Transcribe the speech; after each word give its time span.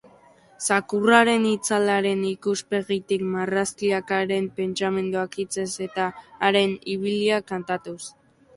Zakurraren 0.75 1.43
itzalaren 1.49 2.23
ikuspegitik 2.29 3.27
marrazkiak, 3.35 4.15
haren 4.19 4.49
pentsamentuak 4.63 5.39
hitzez 5.43 5.69
eta 5.89 6.11
haren 6.49 6.77
ibiliak 6.99 7.51
kantuz. 7.57 7.99